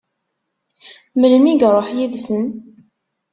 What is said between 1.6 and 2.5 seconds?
iṛuḥ yid-sen?